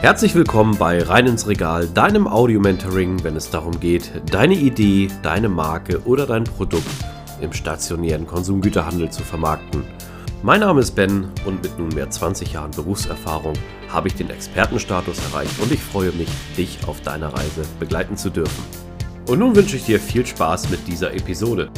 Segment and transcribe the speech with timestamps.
[0.00, 5.50] Herzlich willkommen bei Rein ins Regal, deinem Audio-Mentoring, wenn es darum geht, deine Idee, deine
[5.50, 6.86] Marke oder dein Produkt
[7.42, 9.84] im stationären Konsumgüterhandel zu vermarkten.
[10.42, 13.52] Mein Name ist Ben und mit nunmehr 20 Jahren Berufserfahrung
[13.90, 18.30] habe ich den Expertenstatus erreicht und ich freue mich, dich auf deiner Reise begleiten zu
[18.30, 18.64] dürfen.
[19.28, 21.70] Und nun wünsche ich dir viel Spaß mit dieser Episode.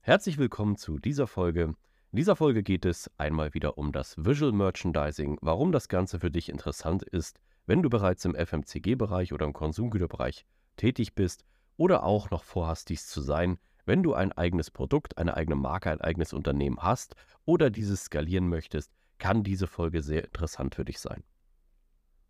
[0.00, 1.74] Herzlich willkommen zu dieser Folge.
[2.16, 6.30] In dieser Folge geht es einmal wieder um das Visual Merchandising, warum das Ganze für
[6.30, 10.46] dich interessant ist, wenn du bereits im FMCG-Bereich oder im Konsumgüterbereich
[10.78, 11.44] tätig bist
[11.76, 15.90] oder auch noch vorhast, dies zu sein, wenn du ein eigenes Produkt, eine eigene Marke,
[15.90, 21.00] ein eigenes Unternehmen hast oder dieses skalieren möchtest, kann diese Folge sehr interessant für dich
[21.00, 21.22] sein.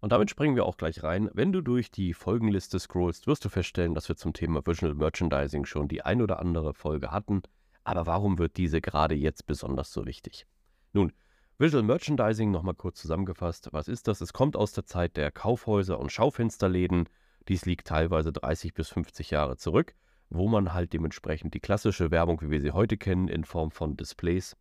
[0.00, 1.30] Und damit springen wir auch gleich rein.
[1.33, 5.64] Wenn du durch die Folgenliste scrollst, wirst du feststellen, dass wir zum Thema Visual Merchandising
[5.64, 7.42] schon die ein oder andere Folge hatten.
[7.87, 10.47] Aber warum wird diese gerade jetzt besonders so wichtig?
[10.93, 11.13] Nun,
[11.59, 13.69] Visual Merchandising nochmal kurz zusammengefasst.
[13.73, 14.21] Was ist das?
[14.21, 17.09] Es kommt aus der Zeit der Kaufhäuser und Schaufensterläden.
[17.48, 19.95] Dies liegt teilweise 30 bis 50 Jahre zurück
[20.31, 23.97] wo man halt dementsprechend die klassische Werbung, wie wir sie heute kennen, in Form von
[23.97, 24.56] Displays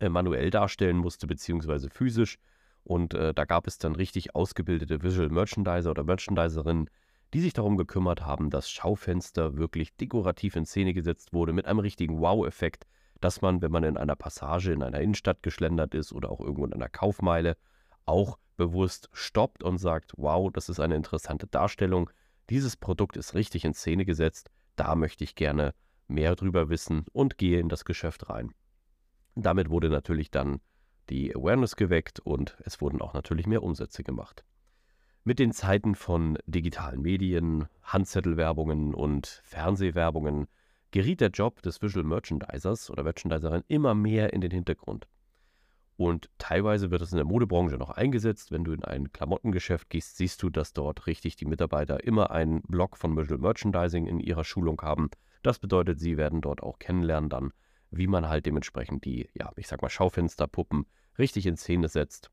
[0.00, 2.38] äh, manuell darstellen musste, beziehungsweise physisch.
[2.84, 6.90] Und äh, da gab es dann richtig ausgebildete Visual Merchandiser oder Merchandiserinnen,
[7.34, 11.78] die sich darum gekümmert haben, dass Schaufenster wirklich dekorativ in Szene gesetzt wurde, mit einem
[11.78, 12.86] richtigen Wow-Effekt,
[13.20, 16.66] dass man, wenn man in einer Passage in einer Innenstadt geschlendert ist oder auch irgendwo
[16.66, 17.56] in einer Kaufmeile,
[18.04, 22.10] auch bewusst stoppt und sagt, wow, das ist eine interessante Darstellung,
[22.50, 25.74] dieses Produkt ist richtig in Szene gesetzt da möchte ich gerne
[26.08, 28.52] mehr drüber wissen und gehe in das Geschäft rein.
[29.34, 30.60] Damit wurde natürlich dann
[31.08, 34.44] die Awareness geweckt und es wurden auch natürlich mehr Umsätze gemacht.
[35.24, 40.48] Mit den Zeiten von digitalen Medien, Handzettelwerbungen und Fernsehwerbungen
[40.90, 45.06] geriet der Job des Visual Merchandisers oder Merchandiserin immer mehr in den Hintergrund.
[45.96, 48.50] Und teilweise wird es in der Modebranche noch eingesetzt.
[48.50, 52.60] Wenn du in ein Klamottengeschäft gehst, siehst du, dass dort richtig die Mitarbeiter immer einen
[52.62, 55.08] Block von Visual Merchandising in ihrer Schulung haben.
[55.44, 57.52] Das bedeutet, sie werden dort auch kennenlernen dann,
[57.92, 62.32] wie man halt dementsprechend die, ja, ich sag mal, Schaufensterpuppen richtig in Szene setzt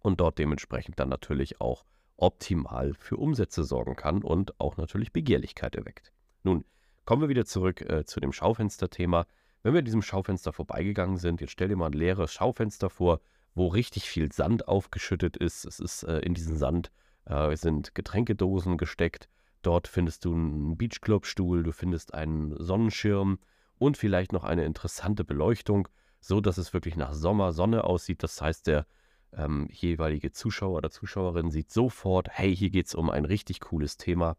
[0.00, 1.84] und dort dementsprechend dann natürlich auch
[2.16, 6.12] optimal für Umsätze sorgen kann und auch natürlich Begehrlichkeit erweckt.
[6.42, 6.64] Nun,
[7.04, 9.26] kommen wir wieder zurück äh, zu dem Schaufensterthema.
[9.62, 13.20] Wenn wir diesem Schaufenster vorbeigegangen sind, jetzt stell dir mal ein leeres Schaufenster vor,
[13.54, 15.64] wo richtig viel Sand aufgeschüttet ist.
[15.64, 16.90] Es ist äh, in diesen Sand
[17.24, 19.28] äh, sind Getränkedosen gesteckt.
[19.62, 23.38] Dort findest du einen Beachclub-Stuhl, du findest einen Sonnenschirm
[23.78, 25.88] und vielleicht noch eine interessante Beleuchtung,
[26.20, 28.22] so dass es wirklich nach Sommer, Sonne aussieht.
[28.22, 28.86] Das heißt, der
[29.36, 33.96] ähm, jeweilige Zuschauer oder Zuschauerin sieht sofort, hey, hier geht es um ein richtig cooles
[33.96, 34.36] Thema.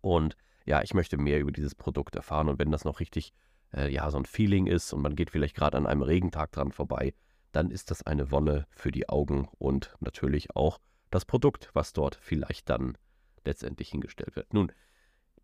[0.00, 2.48] Und ja, ich möchte mehr über dieses Produkt erfahren.
[2.48, 3.32] Und wenn das noch richtig
[3.72, 6.72] äh, ja, so ein Feeling ist und man geht vielleicht gerade an einem Regentag dran
[6.72, 7.14] vorbei,
[7.52, 10.78] dann ist das eine Wonne für die Augen und natürlich auch
[11.10, 12.98] das Produkt, was dort vielleicht dann
[13.44, 14.52] letztendlich hingestellt wird.
[14.52, 14.72] Nun,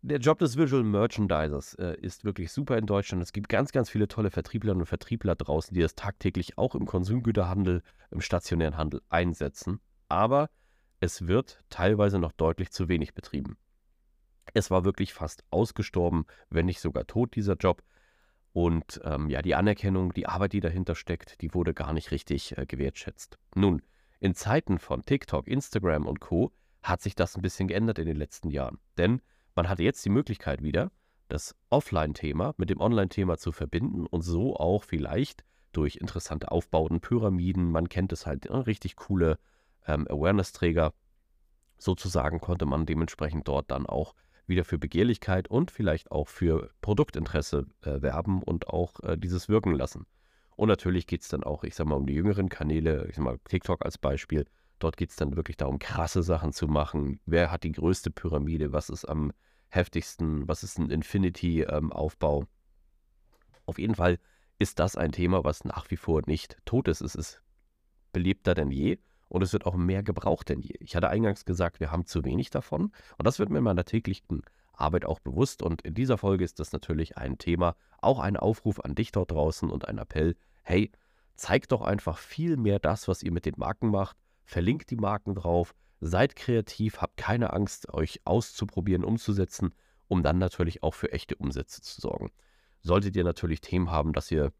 [0.03, 3.23] der Job des Visual Merchandisers äh, ist wirklich super in Deutschland.
[3.23, 6.85] Es gibt ganz, ganz viele tolle Vertrieblerinnen und Vertriebler draußen, die das tagtäglich auch im
[6.85, 7.81] Konsumgüterhandel,
[8.11, 9.79] im stationären Handel einsetzen.
[10.09, 10.49] Aber
[10.99, 13.57] es wird teilweise noch deutlich zu wenig betrieben.
[14.53, 17.81] Es war wirklich fast ausgestorben, wenn nicht sogar tot, dieser Job.
[18.51, 22.57] Und ähm, ja, die Anerkennung, die Arbeit, die dahinter steckt, die wurde gar nicht richtig
[22.57, 23.39] äh, gewertschätzt.
[23.55, 23.81] Nun,
[24.19, 26.51] in Zeiten von TikTok, Instagram und Co.
[26.81, 28.79] hat sich das ein bisschen geändert in den letzten Jahren.
[28.97, 29.21] Denn
[29.55, 30.91] man hat jetzt die Möglichkeit wieder,
[31.29, 37.71] das Offline-Thema mit dem Online-Thema zu verbinden und so auch vielleicht durch interessante Aufbauten, Pyramiden,
[37.71, 39.39] man kennt es halt, ne, richtig coole
[39.87, 40.93] ähm, Awareness-Träger.
[41.77, 44.13] Sozusagen konnte man dementsprechend dort dann auch
[44.45, 49.73] wieder für Begehrlichkeit und vielleicht auch für Produktinteresse äh, werben und auch äh, dieses wirken
[49.73, 50.05] lassen.
[50.55, 53.23] Und natürlich geht es dann auch, ich sag mal, um die jüngeren Kanäle, ich sag
[53.23, 54.45] mal, TikTok als Beispiel.
[54.83, 57.21] Dort geht es dann wirklich darum, krasse Sachen zu machen.
[57.25, 58.73] Wer hat die größte Pyramide?
[58.73, 59.31] Was ist am
[59.69, 60.45] heftigsten?
[60.49, 62.41] Was ist ein Infinity-Aufbau?
[62.41, 62.47] Ähm,
[63.65, 64.19] Auf jeden Fall
[64.59, 66.99] ist das ein Thema, was nach wie vor nicht tot ist.
[66.99, 67.41] Es ist
[68.11, 68.97] belebter denn je
[69.29, 70.75] und es wird auch mehr gebraucht denn je.
[70.81, 73.85] Ich hatte eingangs gesagt, wir haben zu wenig davon und das wird mir in meiner
[73.85, 74.41] täglichen
[74.73, 78.81] Arbeit auch bewusst und in dieser Folge ist das natürlich ein Thema, auch ein Aufruf
[78.81, 80.91] an dich dort draußen und ein Appell, hey,
[81.35, 85.35] zeigt doch einfach viel mehr das, was ihr mit den Marken macht, verlinkt die Marken
[85.35, 89.73] drauf, seid kreativ, habt keine Angst, euch auszuprobieren, umzusetzen,
[90.07, 92.31] um dann natürlich auch für echte Umsätze zu sorgen.
[92.81, 94.51] Solltet ihr natürlich Themen haben, dass ihr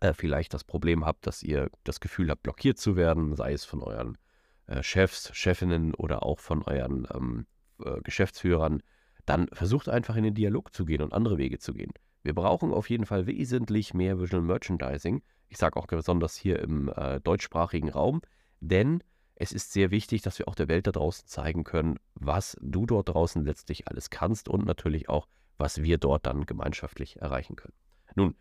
[0.00, 3.64] äh, vielleicht das Problem habt, dass ihr das Gefühl habt, blockiert zu werden, sei es
[3.64, 4.18] von euren
[4.66, 7.46] äh, Chefs, Chefinnen oder auch von euren ähm,
[7.82, 8.82] äh, Geschäftsführern,
[9.24, 11.92] dann versucht einfach in den Dialog zu gehen und andere Wege zu gehen.
[12.22, 15.22] Wir brauchen auf jeden Fall wesentlich mehr Visual Merchandising.
[15.48, 18.20] Ich sage auch besonders hier im äh, deutschsprachigen Raum,
[18.60, 19.02] Denn
[19.36, 22.86] es ist sehr wichtig, dass wir auch der Welt da draußen zeigen können, was du
[22.86, 25.28] dort draußen letztlich alles kannst und natürlich auch,
[25.58, 27.74] was wir dort dann gemeinschaftlich erreichen können.
[28.16, 28.34] Nun,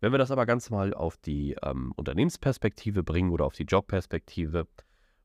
[0.00, 4.66] wenn wir das aber ganz mal auf die ähm, Unternehmensperspektive bringen oder auf die Jobperspektive,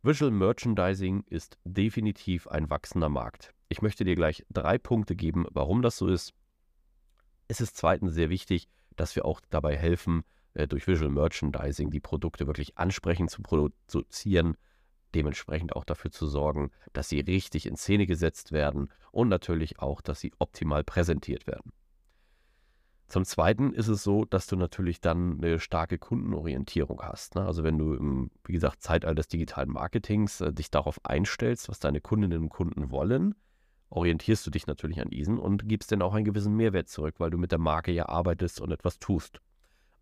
[0.04, 3.54] Visual Merchandising ist definitiv ein wachsender Markt.
[3.68, 6.34] Ich möchte dir gleich drei Punkte geben, warum das so ist.
[7.50, 10.24] Es ist zweitens sehr wichtig, dass wir auch dabei helfen,
[10.58, 14.58] äh, durch Visual Merchandising die Produkte wirklich ansprechend zu produzieren,
[15.14, 20.02] dementsprechend auch dafür zu sorgen, dass sie richtig in Szene gesetzt werden und natürlich auch,
[20.02, 21.72] dass sie optimal präsentiert werden.
[23.08, 27.36] Zum Zweiten ist es so, dass du natürlich dann eine starke Kundenorientierung hast.
[27.36, 27.46] Ne?
[27.46, 31.80] Also wenn du im, wie gesagt, Zeitalter des digitalen Marketings äh, dich darauf einstellst, was
[31.80, 33.36] deine Kundinnen und Kunden wollen,
[33.90, 37.30] orientierst du dich natürlich an diesen und gibst dann auch einen gewissen Mehrwert zurück, weil
[37.30, 39.40] du mit der Marke ja arbeitest und etwas tust.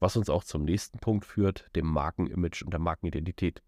[0.06, 3.64] Was uns auch zum nächsten Punkt führt, dem Markenimage und der Markenidentität.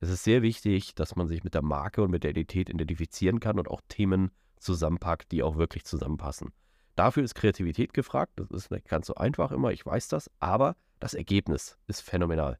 [0.00, 3.40] Es ist sehr wichtig, dass man sich mit der Marke und mit der Identität identifizieren
[3.40, 6.54] kann und auch Themen zusammenpackt, die auch wirklich zusammenpassen.
[6.96, 8.32] Dafür ist Kreativität gefragt.
[8.36, 12.58] Das ist nicht ganz so einfach immer, ich weiß das, aber das Ergebnis ist phänomenal.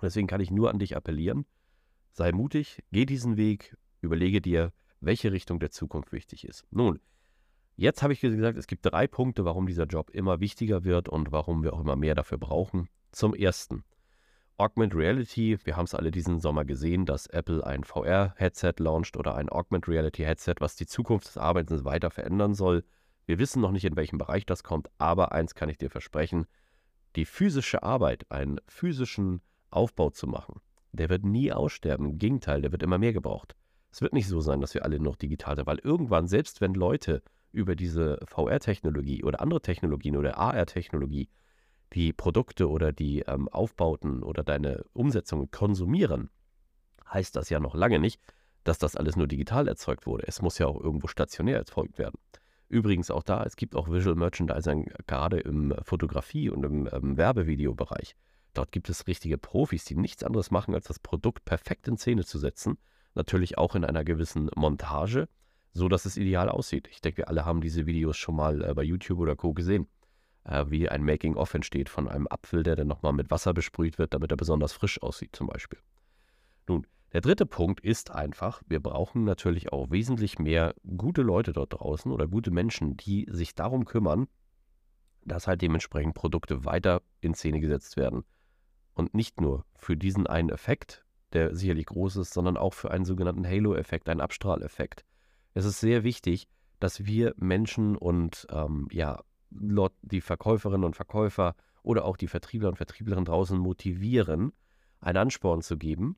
[0.00, 1.46] Deswegen kann ich nur an dich appellieren.
[2.12, 6.64] Sei mutig, geh diesen Weg, überlege dir, welche Richtung der Zukunft wichtig ist.
[6.70, 7.00] Nun,
[7.78, 11.32] jetzt habe ich gesagt, es gibt drei Punkte, warum dieser Job immer wichtiger wird und
[11.32, 12.88] warum wir auch immer mehr dafür brauchen.
[13.12, 13.84] Zum ersten,
[14.58, 15.56] Augmented Reality.
[15.62, 19.88] Wir haben es alle diesen Sommer gesehen, dass Apple ein VR-Headset launcht oder ein Augmented
[19.88, 22.84] Reality-Headset, was die Zukunft des Arbeitens weiter verändern soll.
[23.26, 26.46] Wir wissen noch nicht, in welchem Bereich das kommt, aber eins kann ich dir versprechen,
[27.14, 30.60] die physische Arbeit, einen physischen Aufbau zu machen,
[30.90, 32.06] der wird nie aussterben.
[32.06, 33.54] Im Gegenteil, der wird immer mehr gebraucht.
[33.92, 36.74] Es wird nicht so sein, dass wir alle noch digital sind, weil irgendwann, selbst wenn
[36.74, 37.22] Leute
[37.52, 41.28] über diese VR-Technologie oder andere Technologien oder AR-Technologie
[41.94, 46.30] die Produkte oder die ähm, Aufbauten oder deine Umsetzungen konsumieren,
[47.10, 48.20] heißt das ja noch lange nicht,
[48.64, 50.24] dass das alles nur digital erzeugt wurde.
[50.26, 52.18] Es muss ja auch irgendwo stationär erzeugt werden.
[52.68, 58.14] Übrigens auch da, es gibt auch Visual Merchandising gerade im Fotografie- und im ähm, Werbevideobereich.
[58.52, 62.24] Dort gibt es richtige Profis, die nichts anderes machen, als das Produkt perfekt in Szene
[62.24, 62.78] zu setzen.
[63.14, 65.28] Natürlich auch in einer gewissen Montage,
[65.72, 66.88] so dass es ideal aussieht.
[66.90, 69.52] Ich denke, wir alle haben diese Videos schon mal äh, bei YouTube oder Co.
[69.52, 69.86] gesehen,
[70.44, 74.14] äh, wie ein Making-of entsteht von einem Apfel, der dann nochmal mit Wasser besprüht wird,
[74.14, 75.78] damit er besonders frisch aussieht, zum Beispiel.
[76.66, 81.72] Nun, der dritte Punkt ist einfach, wir brauchen natürlich auch wesentlich mehr gute Leute dort
[81.72, 84.28] draußen oder gute Menschen, die sich darum kümmern,
[85.24, 88.24] dass halt dementsprechend Produkte weiter in Szene gesetzt werden.
[88.94, 93.04] Und nicht nur für diesen einen Effekt, der sicherlich groß ist, sondern auch für einen
[93.04, 95.04] sogenannten Halo-Effekt, einen Abstrahleffekt.
[95.58, 96.46] Es ist sehr wichtig,
[96.78, 102.76] dass wir Menschen und ähm, ja, die Verkäuferinnen und Verkäufer oder auch die Vertriebler und
[102.76, 104.52] Vertrieblerinnen draußen motivieren,
[105.00, 106.16] einen Ansporn zu geben,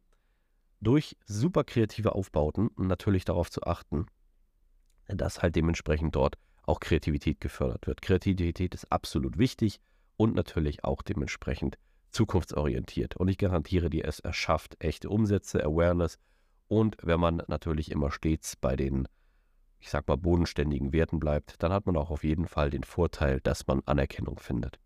[0.83, 4.05] durch super kreative Aufbauten und natürlich darauf zu achten,
[5.09, 8.03] dass halt dementsprechend dort auch Kreativität gefördert wird.
[8.03, 9.81] Kreativität ist absolut wichtig
[10.19, 11.79] und natürlich auch dementsprechend
[12.11, 13.17] zukunftsorientiert.
[13.17, 16.19] Und ich garantiere dir, es erschafft echte Umsätze, Awareness
[16.69, 19.09] und wenn man natürlich immer stets bei den,
[19.81, 23.41] ich sag mal, bodenständigen Werten bleibt, dann hat man auch auf jeden Fall den Vorteil,
[23.41, 24.79] dass man Anerkennung findet.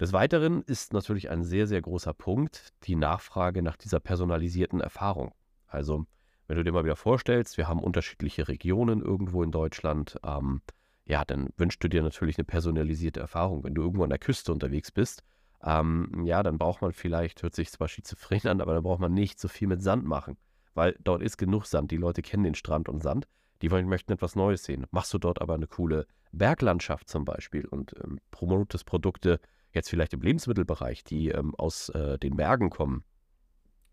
[0.00, 5.32] Des Weiteren ist natürlich ein sehr, sehr großer Punkt die Nachfrage nach dieser personalisierten Erfahrung.
[5.68, 6.06] Also,
[6.48, 10.60] wenn du dir mal wieder vorstellst, wir haben unterschiedliche Regionen irgendwo in Deutschland, ähm,
[11.04, 13.62] ja, dann wünschst du dir natürlich eine personalisierte Erfahrung.
[13.64, 15.22] Wenn du irgendwo an der Küste unterwegs bist,
[15.62, 19.14] ähm, ja, dann braucht man vielleicht, hört sich zwar schizophren an, aber dann braucht man
[19.14, 20.36] nicht so viel mit Sand machen,
[20.74, 21.90] weil dort ist genug Sand.
[21.90, 23.28] Die Leute kennen den Strand und Sand,
[23.62, 24.86] die wollen, möchten etwas Neues sehen.
[24.90, 29.40] Machst du dort aber eine coole Berglandschaft zum Beispiel und ähm, promotest Produkte,
[29.72, 33.04] jetzt vielleicht im Lebensmittelbereich, die ähm, aus äh, den Bergen kommen,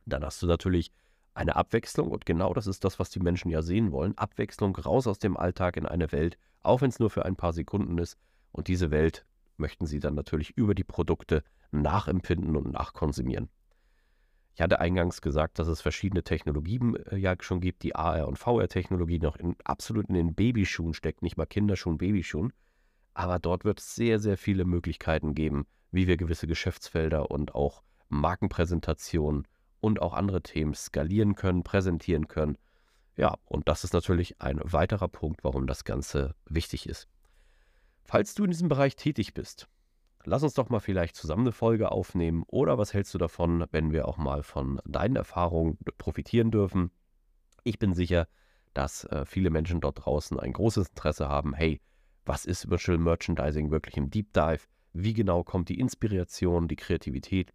[0.06, 0.92] dann hast du natürlich
[1.34, 4.18] eine Abwechslung und genau das ist das, was die Menschen ja sehen wollen.
[4.18, 7.54] Abwechslung raus aus dem Alltag in eine Welt, auch wenn es nur für ein paar
[7.54, 8.18] Sekunden ist.
[8.52, 9.26] Und diese Welt
[9.58, 13.50] möchten sie dann natürlich über die Produkte nachempfinden und nachkonsumieren.
[14.60, 18.38] Ich hatte eingangs gesagt, dass es verschiedene Technologien äh, ja schon gibt, die AR- und
[18.38, 22.51] VR-Technologie noch in, absolut in den Babyschuhen steckt, nicht mal Kinderschuhen, Babyschuhen.
[23.13, 27.84] Aber dort wird es sehr, sehr viele Möglichkeiten geben, wie wir gewisse Geschäftsfelder und auch
[28.10, 29.48] Markenpräsentationen
[29.80, 32.58] und auch andere Themen skalieren können, präsentieren können.
[33.16, 37.08] Ja, und das ist natürlich ein weiterer Punkt, warum das Ganze wichtig ist.
[38.04, 39.70] Falls du in diesem Bereich tätig bist,
[40.26, 43.92] lass uns doch mal vielleicht zusammen eine Folge aufnehmen oder was hältst du davon, wenn
[43.92, 46.92] wir auch mal von deinen Erfahrungen profitieren dürfen?
[47.64, 48.28] Ich bin sicher,
[48.74, 51.82] dass äh, viele Menschen dort draußen ein großes Interesse haben, hey,
[52.26, 54.62] was ist Virtual Merchandising wirklich im Deep Dive,
[54.94, 57.52] wie genau kommt die Inspiration, die Kreativität.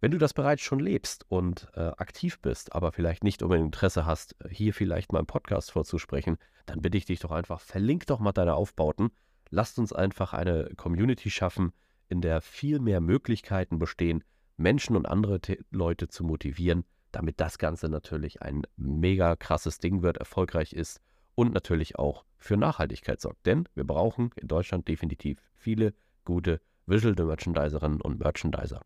[0.00, 4.06] Wenn du das bereits schon lebst und äh, aktiv bist, aber vielleicht nicht unbedingt Interesse
[4.06, 8.18] hast, hier vielleicht mal im Podcast vorzusprechen, dann bitte ich dich doch einfach, verlink doch
[8.18, 9.10] mal deine Aufbauten.
[9.50, 11.72] Lasst uns einfach eine Community schaffen,
[12.08, 14.24] in der viel mehr Möglichkeiten bestehen,
[14.56, 15.40] Menschen und andere
[15.70, 21.00] Leute zu motivieren, damit das Ganze natürlich ein mega krasses Ding wird, erfolgreich ist
[21.34, 23.46] und natürlich auch für Nachhaltigkeit sorgt.
[23.46, 28.82] Denn wir brauchen in Deutschland definitiv viele gute Visual Merchandiserinnen und Merchandiser.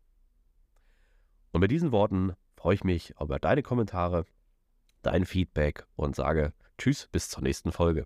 [1.51, 4.25] Und mit diesen Worten freue ich mich über deine Kommentare,
[5.01, 8.05] dein Feedback und sage Tschüss, bis zur nächsten Folge.